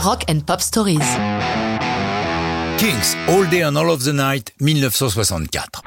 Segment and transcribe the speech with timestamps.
[0.00, 1.00] Rock and Pop Stories.
[2.78, 5.82] Kings, All Day and All of the Night, 1964.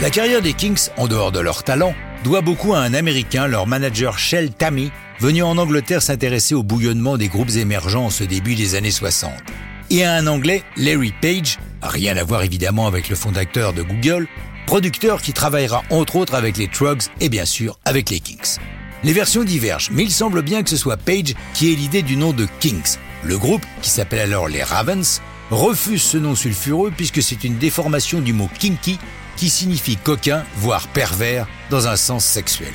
[0.00, 1.94] La carrière des Kings, en dehors de leur talent,
[2.24, 4.90] doit beaucoup à un Américain, leur manager Shell Tammy,
[5.20, 9.30] venu en Angleterre s'intéresser au bouillonnement des groupes émergents en ce début des années 60.
[9.90, 14.26] Et à un Anglais, Larry Page, rien à voir évidemment avec le fondateur de Google,
[14.66, 18.58] producteur qui travaillera entre autres avec les Trugs et bien sûr avec les Kings.
[19.04, 22.16] Les versions divergent, mais il semble bien que ce soit Page qui ait l'idée du
[22.16, 22.98] nom de Kings.
[23.24, 28.20] Le groupe, qui s'appelle alors les Ravens, refuse ce nom sulfureux puisque c'est une déformation
[28.20, 29.00] du mot kinky
[29.36, 32.72] qui signifie coquin, voire pervers, dans un sens sexuel.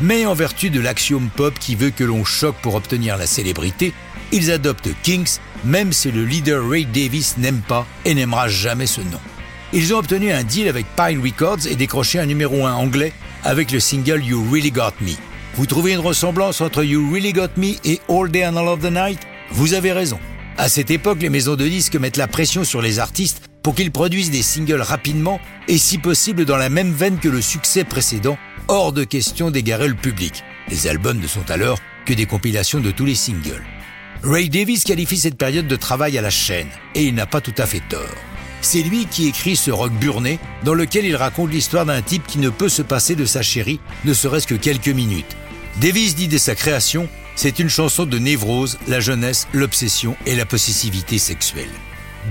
[0.00, 3.92] Mais en vertu de l'axiome pop qui veut que l'on choque pour obtenir la célébrité,
[4.32, 9.00] ils adoptent Kings, même si le leader Ray Davis n'aime pas et n'aimera jamais ce
[9.00, 9.20] nom.
[9.72, 13.12] Ils ont obtenu un deal avec Pine Records et décroché un numéro 1 anglais
[13.44, 15.12] avec le single You Really Got Me.
[15.58, 18.78] Vous trouvez une ressemblance entre You Really Got Me et All Day and All of
[18.78, 19.18] the Night
[19.50, 20.20] Vous avez raison.
[20.56, 23.90] À cette époque, les maisons de disques mettent la pression sur les artistes pour qu'ils
[23.90, 28.38] produisent des singles rapidement et si possible dans la même veine que le succès précédent,
[28.68, 30.44] hors de question d'égarer le public.
[30.68, 33.64] Les albums ne sont alors que des compilations de tous les singles.
[34.22, 37.54] Ray Davis qualifie cette période de travail à la chaîne, et il n'a pas tout
[37.58, 38.06] à fait tort.
[38.60, 42.38] C'est lui qui écrit ce rock burné dans lequel il raconte l'histoire d'un type qui
[42.38, 45.36] ne peut se passer de sa chérie, ne serait-ce que quelques minutes.
[45.80, 50.44] Davis dit de sa création, c'est une chanson de névrose, la jeunesse, l'obsession et la
[50.44, 51.70] possessivité sexuelle.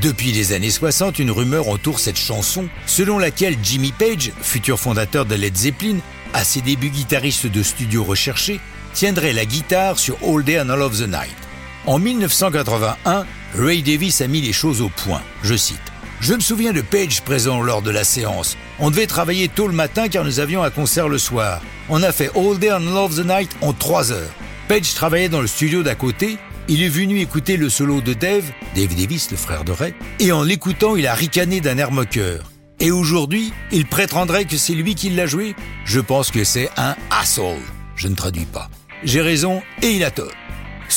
[0.01, 5.25] Depuis les années 60, une rumeur entoure cette chanson, selon laquelle Jimmy Page, futur fondateur
[5.25, 5.99] de Led Zeppelin,
[6.33, 8.59] à ses débuts guitariste de studio recherché,
[8.93, 11.37] tiendrait la guitare sur All Day and All of the Night.
[11.85, 15.21] En 1981, Ray Davis a mis les choses au point.
[15.41, 15.79] Je cite.
[16.19, 18.57] Je me souviens de Page présent lors de la séance.
[18.79, 21.61] On devait travailler tôt le matin car nous avions un concert le soir.
[21.89, 24.31] On a fait All Day and Love the Night en trois heures.
[24.67, 26.37] Page travaillait dans le studio d'à côté.
[26.67, 28.43] Il est venu écouter le solo de Dave,
[28.75, 32.51] Dave Davis, le frère de Ray, et en l'écoutant, il a ricané d'un air moqueur.
[32.81, 36.95] Et aujourd'hui, il prétendrait que c'est lui qui l'a joué Je pense que c'est un
[37.09, 37.61] asshole.
[37.95, 38.69] Je ne traduis pas.
[39.03, 40.31] J'ai raison et il a tort.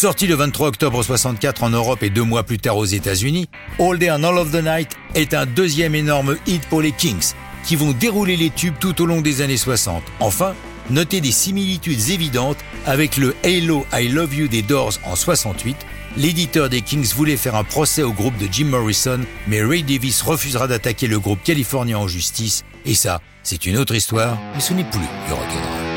[0.01, 3.99] Sorti le 23 octobre 64 en Europe et deux mois plus tard aux États-Unis, All
[3.99, 7.35] Day and All of the Night est un deuxième énorme hit pour les Kings,
[7.65, 10.03] qui vont dérouler les tubes tout au long des années 60.
[10.21, 10.55] Enfin,
[10.89, 12.57] notez des similitudes évidentes
[12.87, 15.77] avec le Halo I Love You des Doors en 68.
[16.17, 20.23] L'éditeur des Kings voulait faire un procès au groupe de Jim Morrison, mais Ray Davis
[20.23, 22.65] refusera d'attaquer le groupe californien en justice.
[22.87, 25.90] Et ça, c'est une autre histoire, mais ce n'est plus du rock'n'roll.